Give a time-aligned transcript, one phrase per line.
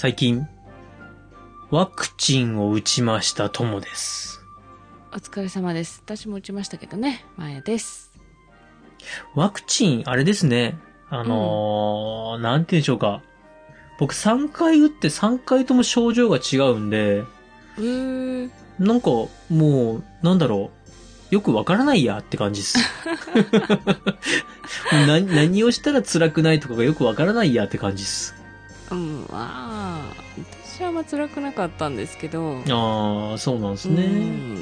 [0.00, 0.46] 最近、
[1.72, 4.40] ワクチンを打ちましたともです。
[5.12, 6.04] お疲れ様です。
[6.06, 7.24] 私も打ちましたけどね。
[7.36, 8.12] まやです。
[9.34, 10.78] ワクチン、あれですね。
[11.10, 13.22] あのーなんて言うんでしょうか。
[13.98, 17.24] 僕3回打って3回とも症状が違うんで、
[17.76, 18.50] うー。
[18.78, 19.10] なんか、
[19.50, 20.70] もう、なんだろ
[21.32, 21.34] う。
[21.34, 22.78] よくわからないやって感じです。
[25.08, 28.38] な何をしたら辛くないとかがよくわからないやって感じです。
[28.90, 29.77] うん、まあ、
[30.78, 32.62] 私はあんま辛くなかったんですけど。
[32.70, 34.06] ああ、そうなんですうね。
[34.06, 34.58] ん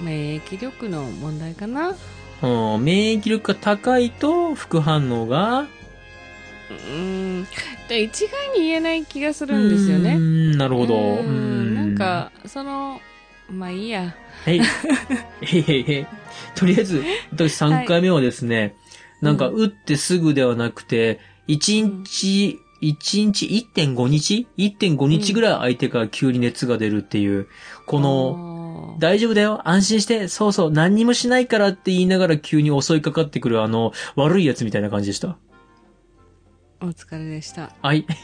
[0.00, 1.96] 免疫力の問題かな
[2.40, 5.66] うん、免疫力が高いと副反応が
[6.70, 7.46] うん。
[7.88, 10.18] で一概に言えない気がするんですよね。
[10.18, 10.94] んなるほど。
[10.94, 11.74] ううんん。
[11.74, 13.00] なん、か、その、
[13.50, 14.14] まあいいや。
[14.44, 14.60] はい。
[15.42, 16.06] へいへいへい。
[16.54, 18.76] とりあえず、私3回目はですね、
[19.20, 27.48] なんか、打ってすぐではなくて、1日、1日1.5日 ?1.5 日ぐらい空いてから急に熱が出るっていう、
[27.86, 35.36] この、の大丈夫だよ安心してそうそう何にもしないからって言いながら急に襲いかかってくるあの、悪いやつみたいな感じでした。
[36.80, 37.74] お疲れでした。
[37.82, 38.06] はい。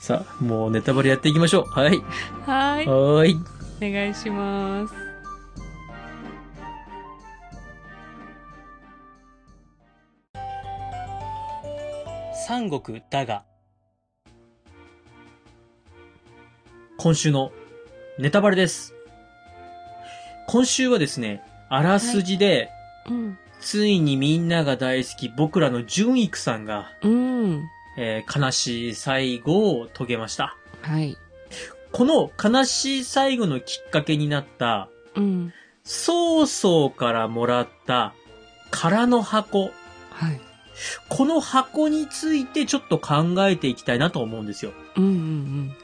[0.00, 1.64] さあ、もうネタバレやっていきましょう。
[1.66, 1.98] はい。
[2.46, 2.86] はい。
[2.86, 3.36] はーい。
[3.78, 5.03] お願いします。
[12.46, 13.42] 三国だが。
[16.98, 17.52] 今週の
[18.18, 18.94] ネタバレです。
[20.46, 22.68] 今週はですね、あらすじで、
[23.08, 23.38] うん。
[23.60, 27.62] ついにみんなが大好き僕らの純育さんが、うん。
[27.96, 30.54] えー悲しい最後を遂げました。
[30.82, 31.16] はい。
[31.92, 35.54] この悲しい最後のきっかけになった、うん。
[35.82, 38.12] 曹操からもらった
[38.70, 39.70] 空の箱。
[40.10, 40.38] はい。
[41.08, 44.72] この箱についてちょっと考えていきたいなと思うんですよ。
[44.96, 45.76] うんうん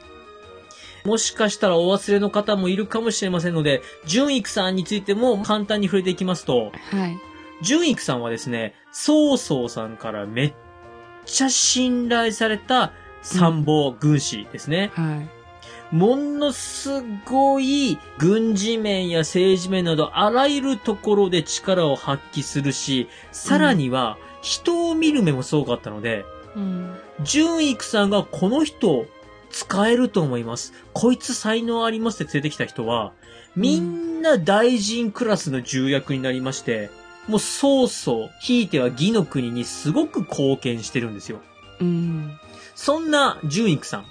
[1.03, 6.99] もしかしたらお忘れの方もいるかもしれませんので、純育さんについても簡単に触れていきますと、うん。
[6.99, 7.17] はい。
[7.63, 10.53] 純育さんはですね、曹操さんからめっ
[11.25, 14.91] ちゃ信頼された参謀軍師ですね。
[14.93, 15.95] はい。
[15.95, 26.25] ものすごい軍事面や政治面などあらゆるところで力を発揮するし、さらには人を見る目もすごかったので、
[26.55, 26.95] うん。
[27.23, 29.05] 純育さんがこの人
[29.49, 30.73] 使えると思います。
[30.93, 33.13] こいつ才能ありますって連れてきた人は、
[33.55, 36.89] みんな大臣クラスの重役になりまして、
[37.27, 41.39] もう曹操、ひいては義の国にすごく貢献してるんですよ。
[41.79, 42.31] うん。
[42.75, 44.05] そんな純育さん、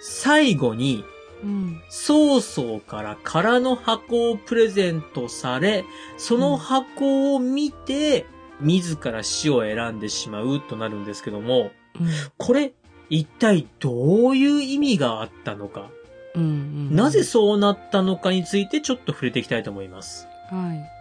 [0.00, 1.04] 最後に
[1.42, 1.82] うん。
[1.88, 5.84] 曹操から空の箱をプレゼントされ、
[6.16, 8.26] その箱を見て、
[8.60, 12.08] 自ら死を選んでしまうとなるんですけども、うん。
[12.36, 12.72] これ、
[13.08, 15.90] 一体どういう意味があったのか、
[16.34, 16.94] うん。
[16.94, 20.26] なぜそうなったのかについてちょっと触れていきたいと思います。
[20.50, 20.96] はい。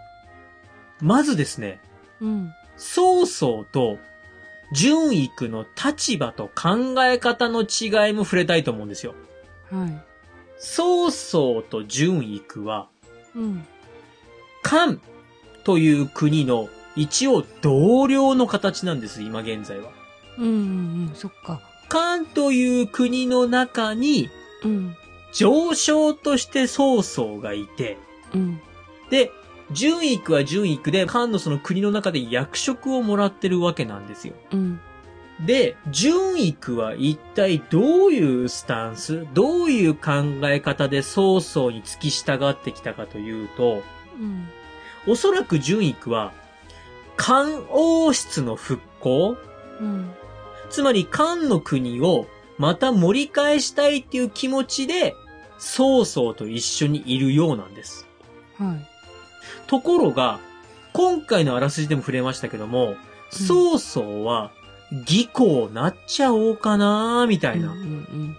[1.02, 1.82] まずですね、
[2.22, 2.54] うん。
[2.78, 3.98] 曹操と
[4.72, 9.14] 純育の立場と考え方の違いも触れたいと思うんですよ。
[9.72, 10.04] はい。
[10.58, 12.88] 曹操と純育は、
[13.36, 13.66] うん。
[14.62, 14.98] 漢
[15.64, 19.90] という国の一応同僚の形なんです、今現在は。
[20.38, 20.46] うん。
[20.46, 21.12] うん。
[21.14, 21.62] そっか。
[21.90, 24.30] 漢という国の中に
[24.64, 24.96] うん。
[25.34, 27.98] 上昇として曹操がいて、
[28.34, 28.62] うん。
[29.10, 29.32] で、
[29.72, 34.34] 純育は純育で、漢のその国の中で役職をもらってるわけなんですよ。
[34.52, 34.80] うん。
[35.46, 40.12] で、純育は一体どういうスタンス、どういう考
[40.46, 43.84] え方で曹操に付き従ってきたかというと、
[44.18, 44.48] うん。
[45.08, 46.32] おそらく純育は、
[47.18, 49.38] 漢王室の復興？
[49.80, 50.12] うん。
[50.70, 52.28] つまり漢の国を
[52.58, 55.16] また盛り返したいっていう気持ちで、
[55.58, 58.08] 曹操と一緒にいるようなんです。
[58.58, 59.68] はい。
[59.68, 60.40] ところが、
[60.94, 62.96] 今回のあらすじでも触れましたけども、
[63.30, 64.52] 曹操は、
[64.92, 67.72] 義行なっちゃおうかなみたいな。
[67.72, 67.78] うん。
[67.80, 68.38] うん。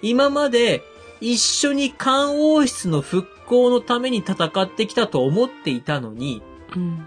[0.00, 0.82] 今まで
[1.20, 6.42] 一緒に漢王室の復興のために戦ってきたと思っていたのに、
[6.76, 7.06] うん。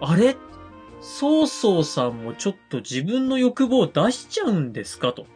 [0.00, 0.36] あれ？
[1.02, 5.12] 曹操さんもちょっと自分の欲望を出しちゃうんですか？
[5.12, 5.26] と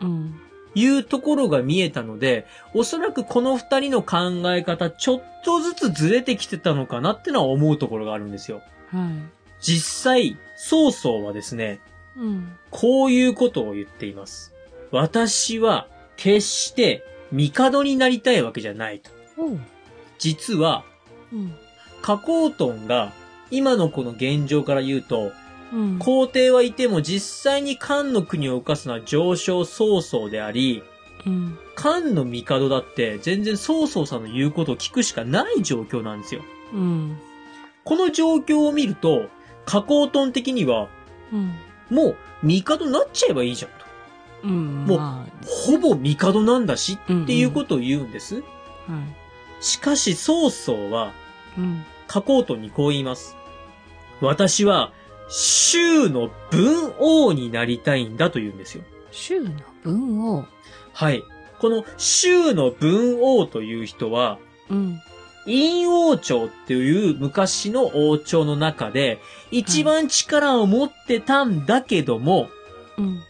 [0.00, 0.40] うん。
[0.74, 8.62] いうところが見えたので、おそらくこの二人の考え方ちょっとずつずれてきてたのかなってのは思うところがあるんですよ。
[8.90, 9.10] はい。
[9.60, 11.80] 実際、曹操はですね、
[12.16, 12.56] うん。
[12.70, 14.54] こういうことを言っています。
[14.90, 19.10] 私は決して帝になりたいわけじゃないと。
[19.36, 19.60] おう。
[20.18, 20.84] 実は、
[21.32, 21.54] うん。
[22.00, 23.12] 加工トンが
[23.52, 25.32] 今のこの現状から言うと、
[25.72, 25.98] うん。
[25.98, 30.82] 皇帝はいても実際に漢の国を動かすのは上昇曹操であり、
[31.26, 31.58] うん。
[31.74, 36.42] 漢の帝だって全然曹操さんの言うことを聞くしかない状況なんですよ。
[36.72, 37.18] うん。
[37.84, 39.28] この状況を見ると、
[39.66, 40.88] 加工トン的には、
[41.32, 41.52] うん。
[41.90, 43.76] もう帝になっちゃえばいいじゃんと。
[44.44, 44.84] うん。
[44.86, 48.42] もうまほぼ帝なんだしうんうんっていうことを言うんです。
[48.88, 49.02] あ、はい。
[49.60, 51.12] しかし曹操は、
[51.58, 51.84] うん。
[52.06, 53.36] 加工トンにこう言います。
[54.26, 54.92] 私は、
[55.28, 58.84] 州の文王になりたいんだと言うんですよ。
[59.10, 59.50] 州の
[59.82, 60.44] 文を、
[60.92, 61.22] はい。
[61.60, 64.38] この州の文王という人は、
[64.68, 65.00] うん。
[65.44, 69.20] 陰王朝っていう昔の王朝の中で、
[69.50, 72.48] 一番力を持ってたんだけども、
[72.98, 73.20] うん。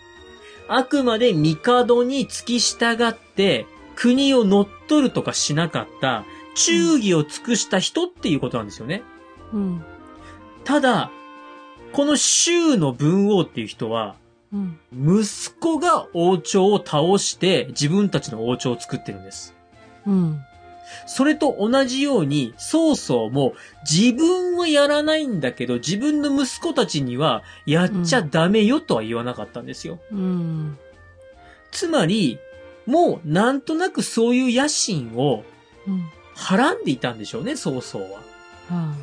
[0.68, 6.24] あくまで帝に付き従って、国を乗っ取るとかしなかった、
[6.54, 9.02] 忠義を尽くした人っていうことなんですよね。
[9.52, 9.84] うん。
[10.64, 11.10] ただ、
[11.92, 14.16] この州の文王っていう人は、
[14.52, 14.78] うん。
[14.92, 19.54] 息子が王朝を倒して自分たちの王朝を作ってるんです。
[20.06, 20.40] うん。
[21.06, 23.54] それと同じように、曹操も
[23.90, 30.00] 自分はやらないんだけど、自分の息子たちにはやっちゃダメよとは言わなかったんですよ。
[30.10, 30.78] うん。
[31.70, 32.38] つまり、
[32.84, 35.44] もうなんとなくそういう野心を
[35.86, 36.10] うん。
[36.34, 38.20] はらんでいたんでしょうね、曹操は。
[38.68, 38.94] は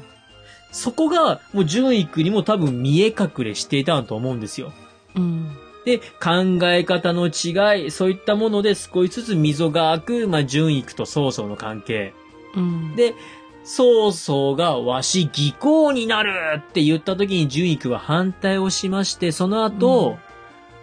[0.71, 4.71] そこが、もう順位にも多分見え隠れしていたと思うんですよ。
[5.15, 5.19] あ。
[5.19, 5.51] うん。
[5.85, 12.13] で、考え方の違い、そういったもので少しずつ溝が開く、まあ、順位と曹操の関係。
[12.55, 12.95] うん。
[12.95, 13.15] で、
[13.63, 20.17] 曹操がわし技巧になるって言った時に順位は反対をしまして、その後、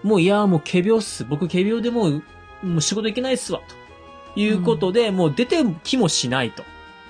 [0.03, 1.25] もういや、もう仮病っす。
[1.25, 2.23] 僕仮病でもう、
[2.63, 3.61] もう仕事行けないっすわ。
[4.35, 6.65] ということで、もう出て気もしないと。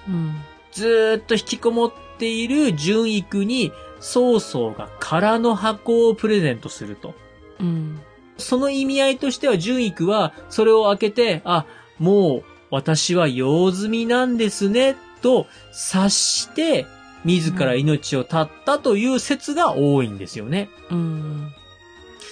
[0.08, 0.34] うん。
[0.76, 7.14] ずーっと引きこもっている順位に、曹操が空の箱をプレゼントすると。
[7.58, 8.00] うん。
[8.36, 11.64] その意味合いとしては、順位は、それを開けて、あ、
[11.98, 16.84] もう、私は用済みなんですね、と察して、
[17.24, 20.68] 自ら命を絶ったという説が多いんですよね。
[20.90, 21.54] うん。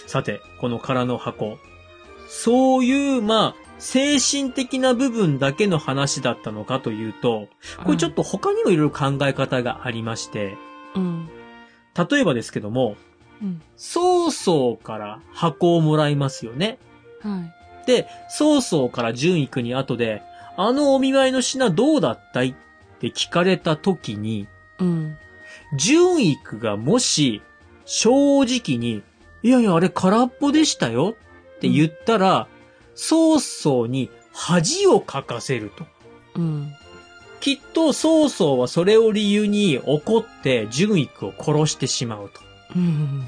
[0.06, 1.56] さて、この空の箱。
[2.28, 7.48] そういう、まあ、精神的な部分だけの話だったのかというと、
[7.84, 10.56] これちょっと他にもいろいろ考え方がありまして、
[10.94, 11.28] うん。
[11.96, 12.96] 例えばですけども、
[13.42, 13.62] うん。
[13.76, 16.78] 曹操から箱をもらいますよね。
[17.20, 17.40] は
[17.84, 17.86] い。
[17.86, 20.22] で、曹操から順位に後で、
[20.56, 22.54] あのお見舞いの品どうだったいっ
[23.00, 24.46] て聞かれた時に、
[24.78, 25.18] うん。
[25.76, 27.42] 順位がもし、
[27.84, 29.02] 正直に、
[29.42, 31.14] いやいや、あれ空っぽでしたよ
[31.56, 32.48] って言ったら、
[32.94, 35.84] 曹操に恥をかかせると。
[36.36, 36.72] うん。
[37.40, 42.40] きっと曹操はそれを理由に怒って順位を殺してしまうと。
[42.74, 43.26] うん。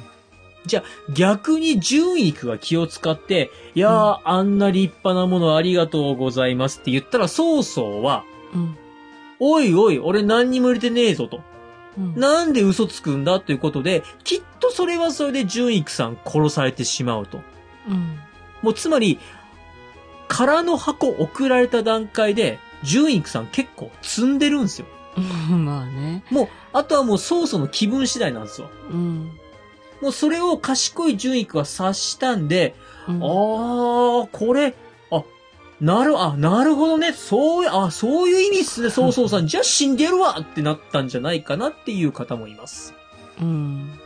[0.65, 8.25] じゃあ逆に順位が気を使って、いやー、あんな立派なものありがとうございますって言ったら曹操は、
[8.55, 8.77] うん。
[9.39, 11.41] おいおい、俺何にも入れてねえぞと。
[11.99, 12.15] うん。
[12.19, 17.41] なんで嘘つくんだということで、きっとそれはそれで順育さん殺されてしまうと。
[17.89, 18.19] うん。
[18.63, 19.19] もうつまり、
[20.29, 24.87] 空の箱送られた段階で、順育さん結構積んでるんですよ。
[25.17, 26.25] まあね。
[26.31, 28.71] もう、あとはもう曹操の気分次第なんですよ。
[28.91, 29.31] うん。
[30.03, 32.75] もうそれを賢い順育は察したんで、
[33.09, 34.75] うんあー、これ、
[35.11, 35.23] あ、
[35.81, 37.13] なる、あ、なるほどね。
[37.13, 39.47] そうあ、そういう意味っすね、曹操さん。
[39.49, 42.95] じゃあ死んでるわってなったんじゃないかなっていう方もいます。
[43.41, 43.99] うん。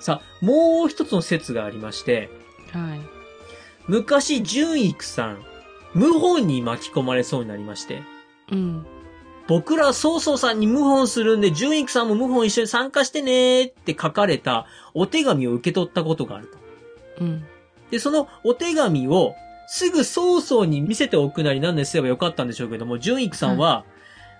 [0.00, 2.30] さあ、もう一つの説がありまして、
[2.72, 3.00] はい。
[3.86, 5.44] 昔、純育さん、
[5.94, 8.02] 謀反に巻き込まれそうになりまして、
[8.50, 8.86] うん。
[9.46, 16.58] 僕ら曹操さんに謀反するんで、純育さんも謀反一緒に参加してねーって書かれたお手紙を受け取ったことがあると。
[17.20, 17.44] うん。
[17.90, 19.34] で、そのお手紙を
[19.66, 23.84] すぐ曹操に見せておくなりなんですればよかったんでしょうけども、純育さんは、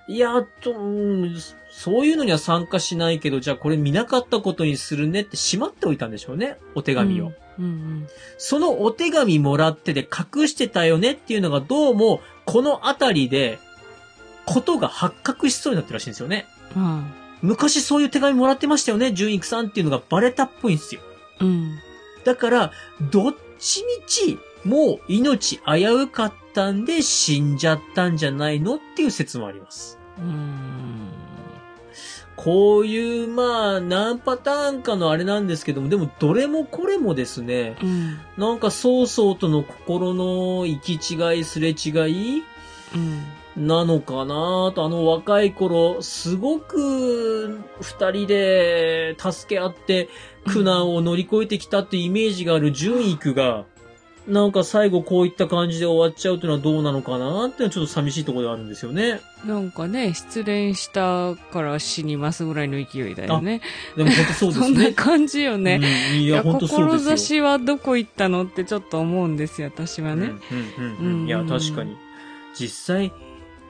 [0.06, 1.36] いや、と、うん
[1.70, 7.26] そういうのには参加しないけど、じゃあこれ見なかったことにするねってしまっておいたんでしょうね、お手紙を。
[7.26, 7.34] うん。
[8.38, 13.58] そのお手紙もらってで隠してたよねっていうのがどうも、このあたりで、
[14.46, 16.46] ことが発覚しそうになってるらしいんですよね。
[16.76, 17.12] うん。
[17.42, 21.00] 昔そういう手紙もらってましたよね、純育さんっていうのがバレたっぽいんですよ。
[21.40, 21.78] うん。
[22.24, 22.72] だから、
[23.10, 29.98] どっちみち、もう命危うかったんで死んじゃったんじゃないのっていう説もあります。
[30.18, 31.03] うん。
[32.36, 38.18] こういう、まあ、何パターンかのあれなんですけども、でもどれもこれもですね、うん。
[38.36, 42.42] なんか曹操との心の行き違い、すれ違い、
[42.94, 43.66] うん。
[43.66, 50.08] なのかなと、あの若い頃、すごく二人で助け合って
[50.46, 53.64] 苦難を乗り越えてきたってイメージがある純育が、
[54.26, 59.20] なんか最後こういった感じで終わっちゃうっていうのはどうなのかなっていうのはちょっと寂しいところではあるんですよね。
[59.44, 63.60] なんかね、失恋したから死にますぐらいの勢いだよね。
[63.96, 64.92] でも本当そうです そんなね。
[64.92, 65.80] 感じよね。
[66.14, 67.16] うん、いや、本当そうですよ。
[67.18, 70.32] 志はどこ行ったのってちょっと思うんですよ、私はね。
[70.78, 71.26] うんうんうんうん。
[71.26, 71.94] いや、確かに。
[72.58, 73.12] 実際、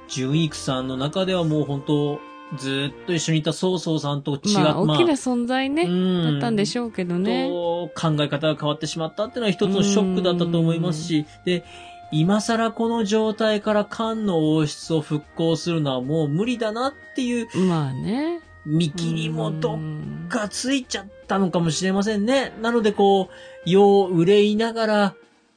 [0.08, 2.20] 純育さんの中ではもう本当、
[2.58, 7.48] ずっと一緒にいた曹操さんと違う、まあ、大きな存在ね、うんだったんでしょうけどね。
[7.48, 11.64] と考え方が変わってしまったっていうのは一つのショックだったと思いますし、で、
[12.12, 18.40] 今更この状態から漢の王室を復興するのはもう無理だなっていうまあね。
[18.66, 22.52] 見切りもどっうんかついちゃったのかもしれませんね。
[22.62, 25.14] なのでこう、世を憂いながら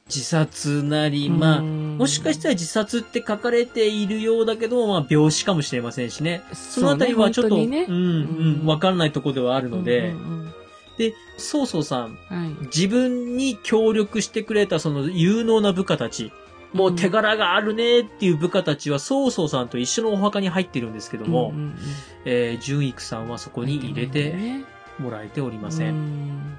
[0.08, 6.42] 自殺なり、まあ、もしかしたら自殺って書かれているようだけど、まあ、病死かもしれませんしね。
[6.52, 10.54] そのあたりはちょっと、そうねうん、うん、わからないところではあるので、うんうん
[10.98, 12.38] で、曹操さん、うん。
[12.38, 12.66] はい。
[12.66, 16.32] 自分に協力してくれたその有能な部下たち、
[16.72, 21.76] もう手柄があるねっていう部下たちは曹操さんと一緒のお墓に入ってるんですけども、うんうんうん。
[22.24, 24.64] えー、純育さんはそこに入れてね。
[24.98, 25.84] もらえておりませ。
[25.88, 26.58] うんん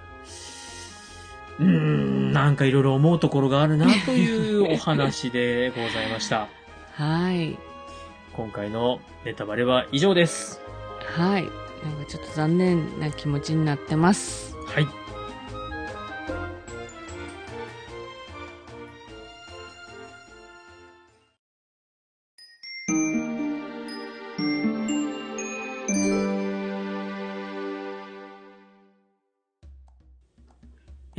[1.60, 6.48] うーん、なんかいろいろ思うところがあるなというお話でございました。
[6.94, 7.58] はい。
[8.34, 10.62] 今回のネタバレは以上です。
[11.18, 11.44] はい。
[11.84, 14.56] なんかちょっと残念な気持ちになってます。
[14.66, 14.88] はい。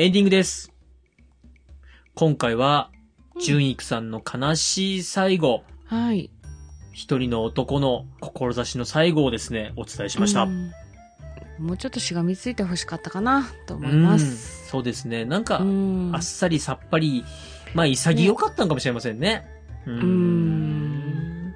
[0.00, 0.72] エンディングです。
[2.14, 2.90] 今回は、
[3.38, 6.30] 純育さんの悲しい最後、はい。
[6.94, 10.44] 一人の男の志の最後をですね、お伝えしました。
[10.44, 10.72] うん
[11.58, 14.24] もうちょっとしがみついてほしかったかな、と思います。
[14.24, 15.26] うんそうですね。
[15.26, 17.22] なんか、うんあっさりさっぱり、
[17.74, 19.44] まあ潔かったのかもしれませんね。
[19.84, 21.52] うーん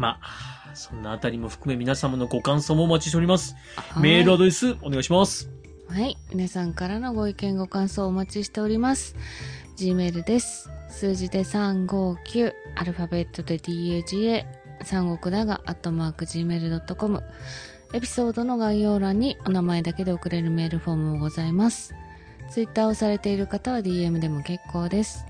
[0.00, 3.54] まあ、そんなあたりも含め皆様のご感想もお待ちしております。
[3.76, 5.48] はいメールアドレスお願いします。
[5.88, 6.18] はい。
[6.30, 9.14] 皆さんからのご意見ご感想お待ちしております。
[9.78, 10.68] Gmail です。
[10.88, 14.44] 数字で359、アルファベットで DAGA、
[14.82, 17.22] 三国だが、アットマーク Gmail.com。
[17.94, 21.94] エピソードの概要欄にお名前だけで送れるメールフォームもございます。
[22.50, 25.24] Twitter をされている方は DM でも結構です。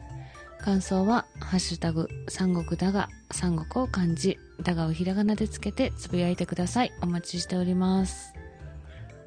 [0.59, 6.93] 感想は、ハッシュタグ、三国だが、三国を漢字、だがをひらがなでつけてつぶやいてください。
[7.03, 8.36] お待ちしております。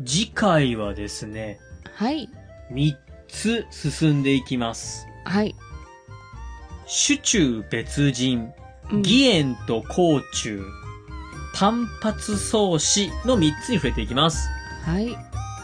[0.05, 1.59] 次回はですね、
[1.95, 2.29] はい。
[2.71, 2.95] 3
[3.27, 5.07] つ進んでいきます。
[5.25, 5.55] はい。
[6.85, 8.51] 主中別人、
[8.91, 10.57] うん義援と甲虫、
[11.53, 14.49] 単発創始の3つに触れていきます。
[14.83, 15.15] はい。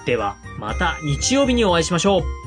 [0.05, 2.44] では、また日曜日にお会いしましょう。